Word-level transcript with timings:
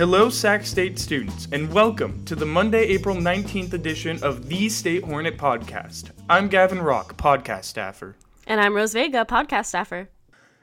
Hello, 0.00 0.30
Sac 0.30 0.64
State 0.64 0.98
students, 0.98 1.46
and 1.52 1.70
welcome 1.70 2.24
to 2.24 2.34
the 2.34 2.46
Monday, 2.46 2.84
April 2.84 3.14
19th 3.14 3.74
edition 3.74 4.18
of 4.22 4.48
the 4.48 4.66
State 4.70 5.04
Hornet 5.04 5.36
podcast. 5.36 6.12
I'm 6.26 6.48
Gavin 6.48 6.80
Rock, 6.80 7.18
podcast 7.18 7.66
staffer. 7.66 8.16
And 8.46 8.62
I'm 8.62 8.74
Rose 8.74 8.94
Vega, 8.94 9.26
podcast 9.26 9.66
staffer. 9.66 10.08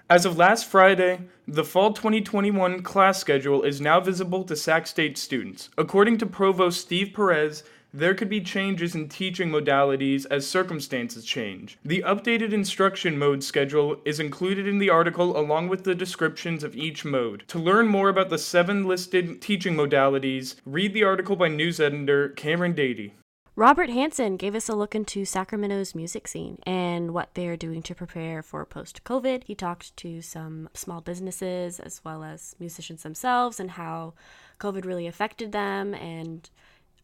As 0.10 0.26
of 0.26 0.38
last 0.38 0.66
Friday, 0.66 1.20
the 1.48 1.64
fall 1.64 1.94
2021 1.94 2.82
class 2.82 3.20
schedule 3.20 3.62
is 3.62 3.80
now 3.80 4.00
visible 4.00 4.44
to 4.44 4.56
Sac 4.56 4.88
State 4.88 5.20
students. 5.20 5.70
According 5.78 6.18
to 6.18 6.26
Provost 6.26 6.82
Steve 6.82 7.14
Perez, 7.14 7.64
there 7.98 8.14
could 8.14 8.30
be 8.30 8.42
changes 8.42 8.94
in 8.94 9.10
teaching 9.10 9.50
modalities 9.50 10.28
as 10.30 10.48
circumstances 10.48 11.26
change. 11.26 11.80
The 11.84 12.04
updated 12.06 12.54
instruction 12.54 13.18
mode 13.18 13.44
schedule 13.44 14.00
is 14.06 14.20
included 14.20 14.68
in 14.68 14.78
the 14.78 14.92
article 14.92 15.36
along 15.36 15.70
with 15.70 15.84
the 15.84 15.96
descriptions 15.96 16.64
of 16.64 16.76
each 16.76 17.04
mode. 17.04 17.44
To 17.48 17.58
learn 17.58 17.88
more 17.88 18.10
about 18.10 18.30
the 18.30 18.38
seven 18.38 18.86
listed 18.86 19.42
teaching 19.42 19.76
modalities, 19.76 20.56
read 20.64 20.94
the 20.94 21.04
article 21.04 21.36
by 21.36 21.48
news 21.48 21.80
editor 21.80 22.30
Cameron 22.30 22.76
Dady. 22.76 23.14
Robert 23.56 23.90
Hanson 23.90 24.38
gave 24.38 24.54
us 24.54 24.70
a 24.70 24.76
look 24.76 24.94
into 24.94 25.26
Sacramento's 25.26 25.96
music 25.96 26.28
scene 26.28 26.60
and 26.68 27.12
what 27.16 27.34
they're 27.34 27.58
doing 27.58 27.82
to 27.82 27.96
prepare 27.96 28.44
for 28.44 28.64
post 28.68 29.04
COVID. 29.04 29.46
He 29.46 29.56
talked 29.56 29.98
to 29.98 30.22
some 30.22 30.70
small 30.76 31.02
businesses 31.02 31.80
as 31.80 32.02
well 32.06 32.24
as 32.24 32.56
musicians 32.60 33.02
themselves 33.02 33.60
and 33.60 33.72
how 33.72 34.14
COVID 34.60 34.86
really 34.86 35.08
affected 35.08 35.52
them 35.52 35.96
and 35.96 36.48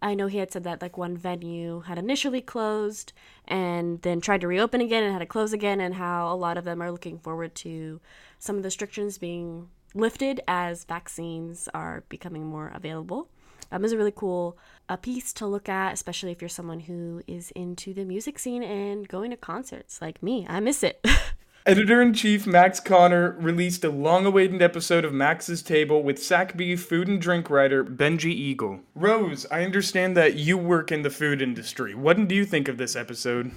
I 0.04 0.16
know 0.16 0.28
he 0.28 0.40
had 0.40 0.52
said 0.52 0.66
that 0.66 0.82
like 0.82 0.98
one 0.98 1.16
venue 1.16 1.80
had 1.80 1.98
initially 1.98 2.42
closed 2.42 3.14
and 3.48 4.02
then 4.02 4.20
tried 4.20 4.42
to 4.42 4.48
reopen 4.48 4.82
again 4.82 5.02
and 5.02 5.14
had 5.14 5.20
to 5.20 5.26
close 5.26 5.54
again, 5.54 5.80
and 5.80 5.96
how 5.96 6.32
a 6.32 6.36
lot 6.36 6.58
of 6.58 6.66
them 6.66 6.82
are 6.82 6.92
looking 6.92 7.18
forward 7.18 7.56
to 7.56 8.02
some 8.38 8.58
of 8.58 8.64
the 8.64 8.68
restrictions 8.68 9.18
being 9.18 9.70
lifted 9.96 10.42
as 10.46 10.84
vaccines 10.84 11.70
are 11.74 12.04
becoming 12.10 12.46
more 12.46 12.70
available. 12.76 13.30
Um, 13.72 13.82
was 13.82 13.94
a 13.94 13.98
really 13.98 14.14
cool 14.14 14.58
a 14.90 14.98
piece 14.98 15.32
to 15.34 15.48
look 15.48 15.70
at, 15.70 15.94
especially 15.94 16.32
if 16.32 16.42
you're 16.42 16.50
someone 16.50 16.82
who 16.82 17.24
is 17.26 17.52
into 17.52 17.94
the 17.94 18.04
music 18.04 18.38
scene 18.38 18.62
and 18.62 19.08
going 19.08 19.32
to 19.32 19.38
concerts 19.38 20.02
like 20.02 20.22
me. 20.22 20.46
I 20.50 20.60
miss 20.60 20.84
it. 20.84 21.04
Editor 21.66 22.02
in 22.02 22.14
chief 22.14 22.46
Max 22.46 22.82
Connor 22.82 23.38
released 23.40 23.86
a 23.86 23.90
long 23.90 24.26
awaited 24.26 24.62
episode 24.62 25.06
of 25.06 25.14
Max's 25.14 25.62
Table 25.62 26.04
with 26.04 26.22
Sac 26.22 26.58
Bee 26.58 26.76
food 26.76 27.08
and 27.08 27.22
drink 27.22 27.50
writer 27.50 27.86
Benjy 27.86 28.54
Egel. 28.54 28.82
Rose, 28.96 29.46
I 29.50 29.64
understand 29.64 30.18
that 30.18 30.36
you 30.36 30.58
work 30.58 30.92
in 30.92 31.04
the 31.04 31.10
food 31.10 31.42
industry. 31.42 31.96
What 31.96 32.28
do 32.28 32.36
you 32.36 32.44
think 32.44 32.68
of 32.68 32.78
this 32.78 32.98
episode? 32.98 33.52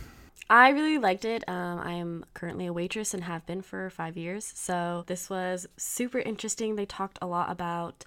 I 0.48 0.68
really 0.68 0.98
liked 0.98 1.24
it. 1.24 1.42
Um, 1.48 1.80
I 1.80 1.94
am 1.94 2.24
currently 2.32 2.66
a 2.66 2.72
waitress 2.72 3.12
and 3.12 3.24
have 3.24 3.44
been 3.44 3.60
for 3.60 3.90
five 3.90 4.16
years. 4.16 4.52
So 4.54 5.02
this 5.08 5.28
was 5.28 5.66
super 5.76 6.20
interesting. 6.20 6.76
They 6.76 6.86
talked 6.86 7.18
a 7.20 7.26
lot 7.26 7.50
about 7.50 8.04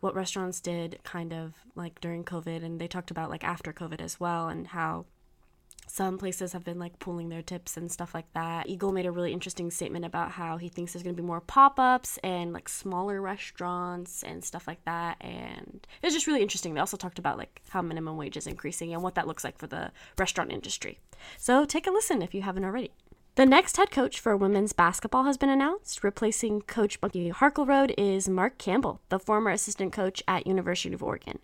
what 0.00 0.16
restaurants 0.16 0.60
did 0.60 0.98
kind 1.04 1.32
of 1.32 1.54
like 1.76 2.00
during 2.00 2.24
COVID, 2.24 2.64
and 2.64 2.80
they 2.80 2.88
talked 2.88 3.12
about 3.12 3.30
like 3.30 3.44
after 3.44 3.72
COVID 3.72 4.00
as 4.00 4.18
well, 4.18 4.48
and 4.48 4.66
how 4.66 5.06
some 5.96 6.18
places 6.18 6.52
have 6.52 6.62
been 6.62 6.78
like 6.78 6.98
pooling 6.98 7.30
their 7.30 7.40
tips 7.40 7.78
and 7.78 7.90
stuff 7.90 8.12
like 8.12 8.30
that. 8.34 8.66
Egel 8.68 8.92
made 8.92 9.06
a 9.06 9.10
really 9.10 9.32
interesting 9.32 9.70
statement 9.70 10.04
about 10.04 10.32
how 10.32 10.58
he 10.58 10.68
thinks 10.68 10.92
there's 10.92 11.02
going 11.02 11.16
to 11.16 11.22
be 11.22 11.26
more 11.26 11.40
pop 11.40 11.80
ups 11.80 12.18
and 12.22 12.52
like 12.52 12.68
smaller 12.68 13.18
restaurants 13.22 14.22
and 14.22 14.44
stuff 14.44 14.66
like 14.66 14.84
that. 14.84 15.16
And 15.22 15.86
it 16.02 16.06
was 16.06 16.12
just 16.12 16.26
really 16.26 16.42
interesting. 16.42 16.74
They 16.74 16.80
also 16.80 16.98
talked 16.98 17.18
about 17.18 17.38
like 17.38 17.62
how 17.70 17.80
minimum 17.80 18.18
wage 18.18 18.36
is 18.36 18.46
increasing 18.46 18.92
and 18.92 19.02
what 19.02 19.14
that 19.14 19.26
looks 19.26 19.42
like 19.42 19.56
for 19.56 19.68
the 19.68 19.90
restaurant 20.18 20.52
industry. 20.52 20.98
So 21.38 21.64
take 21.64 21.86
a 21.86 21.90
listen 21.90 22.20
if 22.20 22.34
you 22.34 22.42
haven't 22.42 22.66
already. 22.66 22.90
The 23.36 23.44
next 23.44 23.76
head 23.76 23.90
coach 23.90 24.18
for 24.18 24.34
women's 24.34 24.72
basketball 24.72 25.24
has 25.24 25.36
been 25.36 25.50
announced. 25.50 26.02
Replacing 26.02 26.62
Coach 26.62 27.02
Bucky 27.02 27.30
Harkleroad 27.30 27.92
is 27.98 28.30
Mark 28.30 28.56
Campbell, 28.56 29.02
the 29.10 29.18
former 29.18 29.50
assistant 29.50 29.92
coach 29.92 30.22
at 30.26 30.46
University 30.46 30.94
of 30.94 31.02
Oregon. 31.02 31.40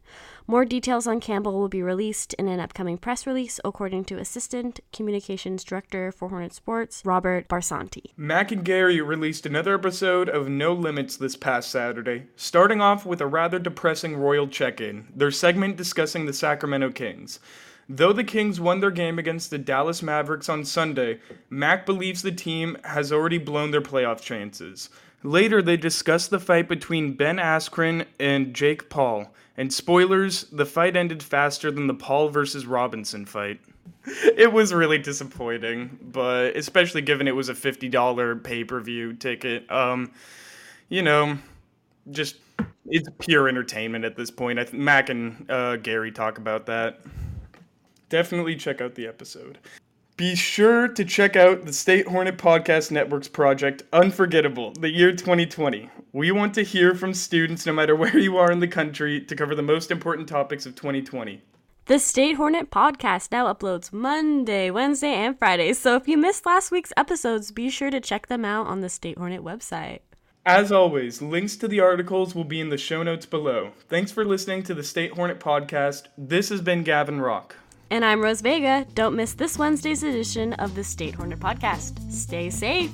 More 0.47 0.65
details 0.65 1.07
on 1.07 1.21
Campbell 1.21 1.53
will 1.53 1.69
be 1.69 1.83
released 1.83 2.33
in 2.39 2.49
an 2.49 2.61
upcoming 2.61 2.97
press 2.97 3.27
release, 3.27 3.61
according 3.63 4.07
to 4.07 4.17
Assistant 4.17 4.81
Communications 4.95 5.65
Director 5.65 6.11
for 6.11 6.31
Hornet 6.31 6.55
Sports, 6.55 7.03
Robert 7.05 7.47
Barsanti. 7.47 8.13
Mac 8.17 8.51
and 8.51 8.65
Gary 8.65 9.03
released 9.03 9.45
another 9.45 9.75
episode 9.75 10.31
of 10.31 10.49
No 10.49 10.73
Limits 10.73 11.19
this 11.19 11.37
past 11.37 11.71
Saturday, 11.71 12.25
starting 12.37 12.81
off 12.81 13.05
with 13.05 13.21
a 13.21 13.27
rather 13.27 13.59
depressing 13.59 14.17
Royal 14.17 14.49
check-in, 14.49 15.09
their 15.15 15.31
segment 15.31 15.77
discussing 15.77 16.25
the 16.25 16.33
Sacramento 16.33 16.91
Kings. 16.93 17.39
Though 17.95 18.15
the 18.15 18.25
Kings 18.25 18.59
won 18.59 18.81
their 18.81 18.91
game 18.91 19.19
against 19.19 19.51
the 19.51 19.59
Dallas 19.59 20.03
Mavericks 20.03 20.49
on 20.49 20.65
Sunday, 20.65 21.21
Mac 21.51 21.85
believes 21.85 22.23
the 22.23 22.33
team 22.33 22.79
has 22.85 23.13
already 23.13 23.37
blown 23.37 23.71
their 23.71 23.83
playoff 23.83 24.23
chances. 24.23 24.89
Later, 25.23 25.61
they 25.61 25.77
discuss 25.77 26.27
the 26.27 26.41
fight 26.41 26.71
between 26.71 27.13
Ben 27.13 27.37
Askren 27.37 28.07
and 28.19 28.55
Jake 28.55 28.89
Paul. 28.89 29.35
And 29.59 29.71
spoilers, 29.71 30.45
the 30.45 30.65
fight 30.65 30.97
ended 30.97 31.23
faster 31.23 31.71
than 31.71 31.87
the 31.87 31.93
Paul 31.93 32.31
versus 32.31 32.65
Robinson 32.65 33.27
fight. 33.27 33.61
it 34.07 34.51
was 34.51 34.73
really 34.73 34.97
disappointing, 34.97 35.99
but 36.01 36.57
especially 36.57 37.03
given 37.03 37.29
it 37.29 37.37
was 37.37 37.51
a 37.51 37.55
$50 37.55 38.43
pay 38.43 38.65
per 38.65 38.81
view 38.81 39.13
ticket. 39.13 39.71
Um, 39.71 40.13
you 40.89 41.03
know, 41.03 41.37
just 42.11 42.37
it's 42.87 43.11
pure 43.19 43.51
entertainment 43.51 44.07
at 44.07 44.17
this 44.17 44.31
point. 44.31 44.59
I 44.59 44.65
th- 44.65 44.73
Mac 44.73 45.11
and 45.11 45.45
uh, 45.51 45.77
Gary 45.77 46.11
talk 46.11 46.39
about 46.39 46.65
that 46.67 46.99
definitely 48.13 48.55
check 48.55 48.83
out 48.83 48.95
the 48.95 49.07
episode. 49.07 49.57
Be 50.19 50.37
sure 50.37 50.87
to 50.87 51.03
check 51.03 51.35
out 51.35 51.65
the 51.65 51.73
State 51.73 52.07
Hornet 52.07 52.37
Podcast 52.37 52.91
Network's 52.91 53.27
project, 53.27 53.85
Unforgettable, 53.91 54.75
the 54.79 54.91
year 54.91 55.13
2020. 55.13 55.89
We 56.13 56.31
want 56.31 56.53
to 56.55 56.63
hear 56.63 56.95
from 56.95 57.15
students, 57.15 57.65
no 57.65 57.73
matter 57.73 57.97
where 57.97 58.19
you 58.19 58.37
are 58.37 58.53
in 58.53 58.61
the 58.61 58.69
country, 58.69 59.19
to 59.23 59.35
cover 59.35 59.55
the 59.55 59.63
most 59.63 59.91
important 59.91 60.29
topics 60.29 60.67
of 60.67 60.75
2020. 60.75 61.41
The 61.87 61.99
State 61.99 62.37
Hornet 62.37 62.71
podcast 62.71 63.33
now 63.33 63.51
uploads 63.51 63.95
Monday, 63.95 64.71
Wednesday, 64.71 65.15
and 65.15 65.39
Friday. 65.39 65.73
So 65.73 65.97
if 65.97 66.07
you 66.07 66.19
missed 66.19 66.45
last 66.45 66.71
week's 66.71 66.93
episodes, 66.99 67.51
be 67.51 67.71
sure 67.71 67.91
to 67.91 67.99
check 67.99 68.27
them 68.27 68.45
out 68.45 68.67
on 68.67 68.83
the 68.83 68.91
State 68.91 69.17
Hornet 69.17 69.43
website. 69.43 70.01
As 70.45 70.71
always, 70.71 71.23
links 71.23 71.57
to 71.57 71.67
the 71.67 71.81
articles 71.81 72.35
will 72.35 72.45
be 72.45 72.61
in 72.61 72.69
the 72.69 72.77
show 72.77 73.03
notes 73.03 73.25
below. 73.25 73.71
Thanks 73.89 74.13
for 74.13 74.25
listening 74.25 74.65
to 74.65 74.75
the 74.75 74.85
State 74.85 75.13
Hornet 75.13 75.41
podcast. 75.41 76.09
This 76.19 76.51
has 76.51 76.61
been 76.61 76.83
Gavin 76.83 77.19
Rock. 77.23 77.57
And 77.93 78.07
I'm 78.07 78.23
Rose 78.23 78.41
Vega. 78.41 78.87
Don't 78.95 79.15
miss 79.17 79.35
this 79.35 79.59
Wednesday's 79.59 80.03
edition 80.03 80.55
of 80.55 80.75
the 80.75 80.83
State 80.83 81.15
Hornet 81.15 81.41
Podcast. 81.41 82.11
Stay 82.11 82.49
safe. 82.49 82.91